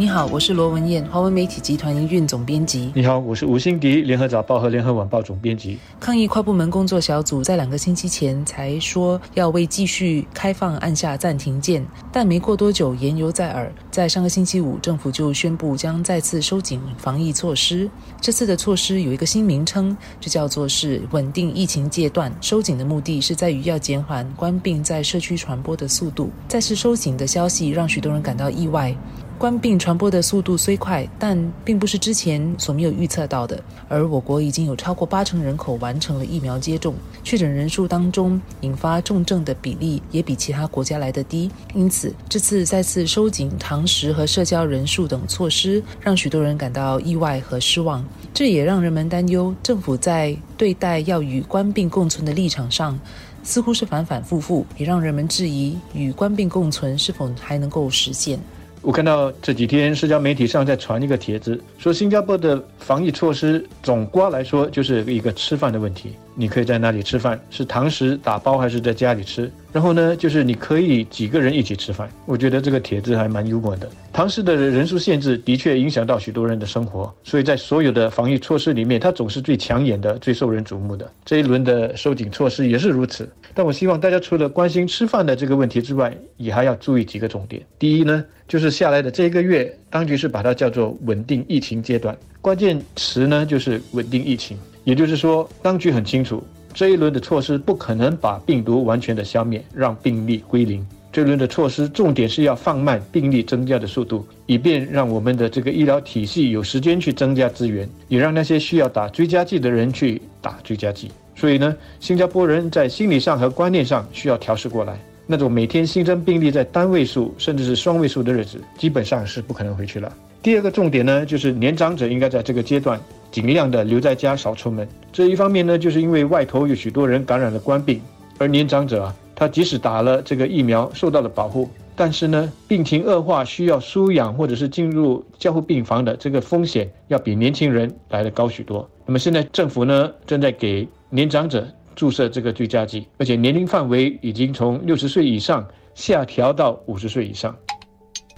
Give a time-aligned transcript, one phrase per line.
[0.00, 2.92] 你好，我是罗文燕，华文媒体集团营运总编辑。
[2.94, 5.76] 你好，我是吴欣迪，联合早报和联合晚报总编辑。
[5.98, 13.72] 抗疫跨部门工作小组在两个星期前才说要为继续开放按下暂停键，但没过多久言犹在耳。
[13.90, 17.90] 在上个星期五，政府就宣布将再次收紧防疫措施。
[18.20, 22.32] 这次的措施有一个新名称，就叫做是稳定疫情阶段。
[22.40, 26.30] 收紧的目的是在于要减缓官病在社区传播的速度。
[26.46, 28.96] 再次收紧的消息让许多人感到意外。
[29.38, 33.62] 冠病传播的速度虽快，但并不是之前所没有预测到的。
[33.86, 41.48] 而我国已经有超过八成人口完成了疫苗接种，确诊人数当中引发重症的比例也比其他国家来得低。
[41.72, 48.04] 因此，这次再次收紧堂食和社交人数等措施，让许多人感到意外和失望。
[48.34, 52.98] 这也让人们担忧，政府在对待要与冠病共存的立场上，
[53.44, 58.36] 似乎是反反复复，也让人们质疑与冠病共存是否还能够实现。
[58.80, 66.12] 我看到这几天社交媒体上在传一个帖子，说新加坡的防疫措施总括来说就是一个吃饭的问题。
[66.40, 67.36] 你可以在哪里吃饭？
[67.50, 69.50] 是堂食打包还是在家里吃？
[69.72, 72.08] 然后呢，就是你可以几个人一起吃饭。
[72.26, 73.90] 我觉得这个帖子还蛮幽默的。
[74.12, 81.10] 堂食的人数限制的确影响到许多人的生活，所以在所有的防疫措施里面，它总是最抢眼的、最受人瞩目的。
[81.24, 83.28] 这一轮的收紧措施也是如此。
[83.52, 87.60] 但我希望大家除了关心吃饭的这个问题之外，也还要注意几个重点。
[87.80, 94.56] 第一呢，就是下来的这一个月，当局是把它叫做稳定疫情阶段，关键词呢就是稳定疫情。
[94.84, 100.86] 也就是说，当局很清楚，这一轮的措施不可能把病毒完全的消灭，让病例归零。
[101.10, 111.10] 这一轮的措施重点是要放慢病例增加的速度，以便让我们的这个医疗体系有时间去增加资源，也让那些需要打追加剂的人去打追加剂。
[111.34, 114.98] 所以呢，新加坡人在心理上和观念上需要调试过来。
[115.26, 120.12] 那种每天新增病例在单位数甚至是双位数的日子，基本上是不可能回去了。
[120.42, 123.00] 第二个重点呢，就是年长者应该在这个阶段。
[123.30, 124.86] 尽量的留在家，少出门。
[125.12, 128.00] 这一方面呢，就是因为外头有许多人感染了冠病，
[128.38, 138.88] 而年长者啊，他即使打了这个疫苗，受到了保护，但是呢，病情恶化需要输氧或者是进入加护病房的这个风险，要比年轻人来的高许多。
[139.06, 141.66] 那么现在政府呢，正在给年长者
[141.96, 147.56] 注射这个追加剂，而且年龄范围已经从六十岁以上下调到五十岁以上。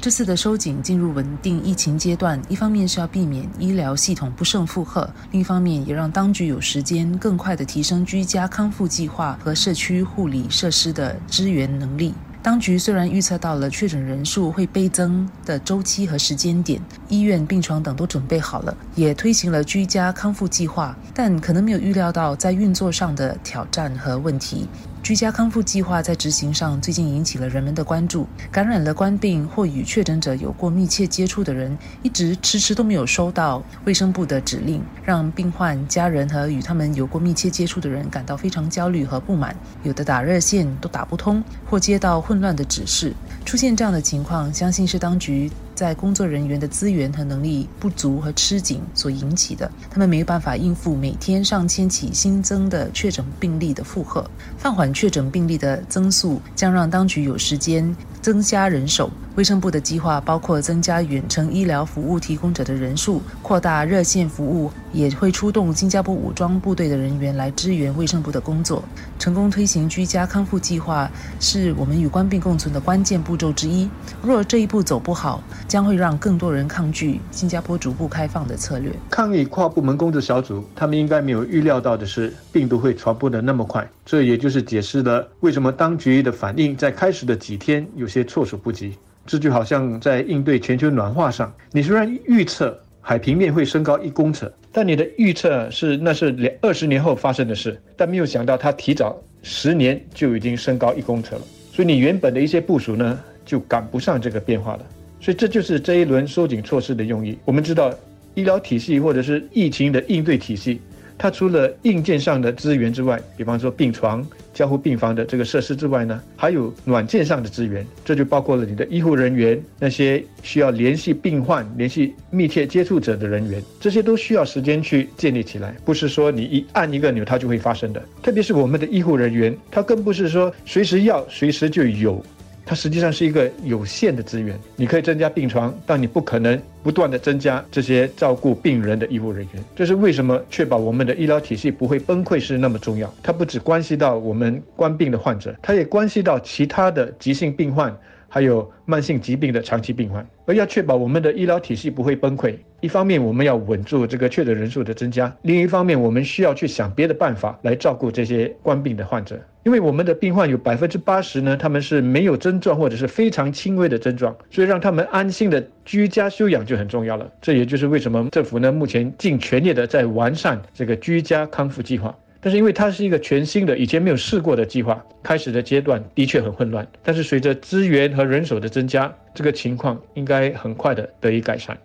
[0.00, 12.14] 这次的收紧进入稳定疫情阶段，一方面是要避免医疗系统不胜负荷，另一方面也让当局有时间更快地提升居家康复计划和社区护理设施的支援能力。
[12.40, 24.68] 当局虽然预测到了确诊人数会倍增的周期和时间点，医院病床等都准备好了，也推行了居家康复计划，但可能没有预料到在运作上的挑战和问题。
[25.02, 28.26] 居家康复计划在执行上最近引起了人们的关注。
[28.52, 39.56] 感染了冠病或与确诊者有过密切接触的人，一直迟迟都没有收到卫生部的指令，让病患家人和与他们有过密切接触的人感到非常焦虑和不满。
[39.82, 43.14] 有的打热线都打不通，或接到混乱的指示。
[43.46, 45.50] 出现这样的情况，相信是当局。
[45.78, 59.08] 在工作人员的资源和能力不足和吃紧所引起的，他们没有办法应付每天上千起新增的确诊病例的负荷，放缓确诊病例的增速，将让当局有时间增加人手。
[59.38, 68.82] 卫生部的计划包括增加远程医疗服务提供者的人数，扩大热线服务，也会出动新加坡武装部队的人员来支援卫生部的工作。
[69.16, 73.88] 成功推行居家康复计划是我们与官病共存的关键步骤之一。
[74.20, 78.90] 若这一步走不好，将会让更多人抗拒新加坡逐步开放的策略。
[79.08, 83.88] 抗疫跨部门工作小组，他们应该没有预料到的是，病毒会传播的那么快。
[84.04, 88.98] 这也就是解释了为什么当局的反应在开始的几天有些措手不及。
[89.28, 104.86] 这就好像在应对全球暖化上，你虽然预测海平面会升高一公尺，但你的预测是那是两二十年后发生的事，但没有想到它提早十年就已经升高一公尺了，所以你原本的一些部署呢就赶不上这个变化了。
[105.20, 107.36] 所以这就是这一轮收紧措施的用意。
[107.44, 107.92] 我们知道，
[108.34, 110.80] 医疗体系或者是疫情的应对体系。
[111.18, 114.24] 它除了硬件上的资源之外，比方说病床、
[114.54, 128.00] 交互病房的这个设施之外呢，还有软件上的资源，这就包括了你的医护人员，那些需要联系病患、联系密切接触者的人员，这些都需要时间去建立起来，不是说你一按一个钮它就会发生的。
[128.22, 132.24] 特别是我们的医护人员，他更不是说随时要、随时就有。
[132.68, 139.64] 它实际上是一个有限的资源，你可以增加病床，但你不可能不断的增加这些照顾病人的医务人员。
[139.74, 143.10] 这是为什么确保我们的医疗体系不会崩溃是那么重要。
[143.22, 147.96] 它不只关系到我们关病的患者，它也关系到其他的急性病患
[148.28, 152.54] 还有慢性疾病的长期病患，而要确保我们的医疗体系不会崩溃。
[152.80, 159.40] 一方面，我们要稳住这个确诊人数的增加；另一方面，我们需要去想别的办法来照顾这些冠病的患者。
[159.64, 167.30] 因为我们的病患有百分之八十呢，他们是没有症状或者是非常轻微的症状，所以让他们安心的居家休养就很重要了。
[167.42, 172.16] 这也就是为什么政府呢目前尽全力的在完善这个居家康复计划。
[172.40, 176.86] 但是因为它是一个全新的、以前没有试过的计划，开始的阶段的确很混乱。
[177.02, 181.76] 但是随着资源和人手的增加，这个情况应该很快的得以改善。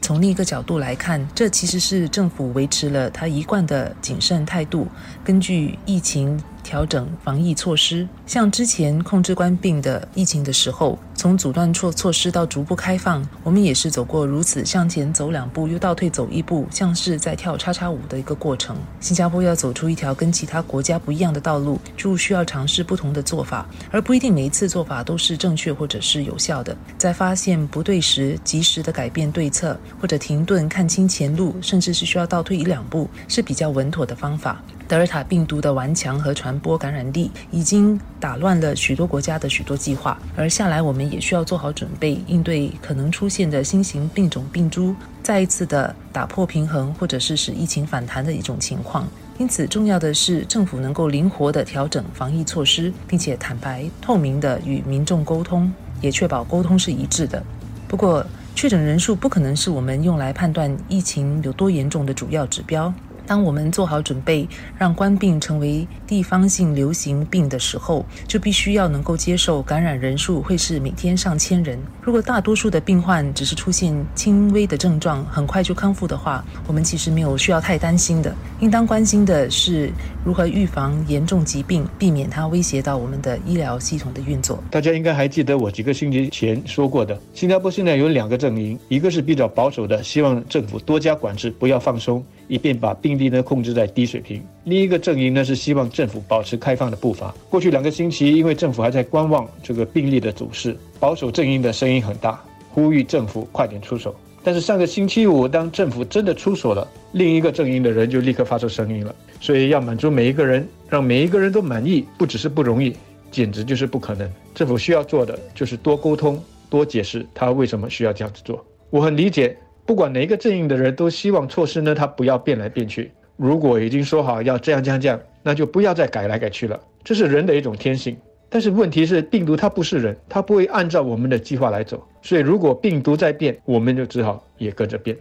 [0.00, 4.86] 从另一个角度来看，这其实是政府维持了他一贯的谨慎态度，
[5.24, 6.40] 根据疫情。
[6.74, 18.76] 调整防疫措施，像之前控制冠病的疫情的时候，从阻断措措施到逐步开放，我们也是走过如此向前走两步又倒退走一步，像是在跳叉叉舞的一个过程。
[18.98, 26.76] 新加坡要走出一条跟其他国家不一样的道路，就需要尝试不同的做法，而不一定每一次做法都是正确或者是有效的。
[26.98, 34.60] 在发现不对时，及时的改变对策，或者停顿看清前路，甚至是需要倒退一两步，是比较稳妥的方法。
[34.94, 49.04] 德尔塔病毒的顽强和传播感染力已经打乱了许多国家的许多计划，而下来我们也需要做好准备，应对可能出现的新型病种病株，再一次的打破平衡，或者是使疫情反弹的一种情况。
[49.36, 57.42] 因此，重要的是政府能够灵活地调整防疫措施，并且坦白透明地与民众沟通，也确保沟通是一致的。
[57.88, 58.24] 不过，
[58.54, 62.94] 确诊人数不可能是我们用来判断疫情有多严重的主要指标。
[63.26, 64.46] 当我们做好准备，
[64.78, 71.78] 让冠病成为地方性流行病的时候，就必须要能够接受感染人数会是每天上千人。
[72.02, 78.34] 如果大多数的病患只是出现轻微的症状，很快就康复的话，我们其实没有需要太担心的。
[78.60, 79.90] 应当关心的是
[80.24, 84.62] 如何预防严重疾病，避免它威胁到我们的医疗系统的运作。
[84.70, 92.24] 大家应该还记得我几个星期前说过的，新加坡现在有两个阵营，一个是比较保守的，希望政府多加管制，不要放松。
[92.48, 94.42] 以便把病例呢控制在低水平。
[94.64, 97.34] 另一个阵营呢是希望政府保持开放的步伐。
[97.48, 104.14] 过去两个星期，因为政府还在观望这个病例的走势，保守阵营的声音很大，呼吁政府快点出手。
[104.42, 109.14] 但是上个星期五，当政府真的出手了，另一个阵营的人就立刻发出声音了。
[109.40, 112.94] 所以要满足每一个人，让每一个人都满意，不只是不容易，
[113.30, 114.30] 简直就是不可能。
[114.54, 118.62] 政府需要做的就是多沟通、多解释他为什么需要这样子做。
[118.90, 119.56] 我很理解。
[119.86, 123.12] 不管哪一个阵营的人都希望措施呢，它不要变来变去。
[123.36, 126.80] 如果已经说好要这样这样这样，那就不要再改来改去了。
[127.02, 128.16] 这是人的一种天性。
[128.48, 132.00] 但是问题是，病毒它不是人，它不会按照我们的计划来走。
[132.22, 135.16] 所以如果病毒在变，我们就只好也跟着变。